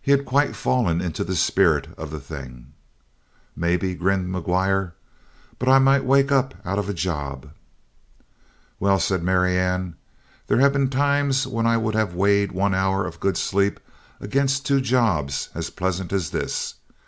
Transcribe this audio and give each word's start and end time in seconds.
He 0.00 0.12
had 0.12 0.24
quite 0.26 0.54
fallen 0.54 1.00
into 1.00 1.24
the 1.24 1.34
spirit 1.34 1.88
of 1.98 2.12
the 2.12 2.20
thing. 2.20 2.72
"Maybe," 3.56 3.96
grinned 3.96 4.32
McGuire, 4.32 4.92
"but 5.58 5.68
I 5.68 5.80
might 5.80 6.04
wake 6.04 6.30
up 6.30 6.54
out 6.64 6.78
of 6.78 6.88
a 6.88 6.94
job." 6.94 7.50
"Well," 8.78 9.00
said 9.00 9.24
Marianne, 9.24 9.96
"there 10.46 10.58
have 10.60 10.72
been 10.72 10.88
times 10.88 11.48
when 11.48 11.66
I 11.66 11.76
would 11.76 11.96
have 11.96 12.14
weighed 12.14 12.52
one 12.52 12.76
hour 12.76 13.04
of 13.04 13.18
good 13.18 13.36
sleep 13.36 13.80
against 14.20 14.66
two 14.66 14.80
jobs 14.80 15.48
as 15.52 15.68
pleasant 15.70 16.12
as 16.12 16.30
this. 16.30 16.74